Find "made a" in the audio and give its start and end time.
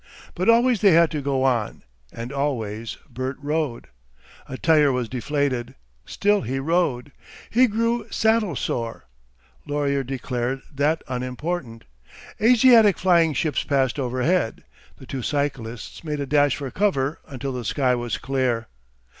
16.03-16.25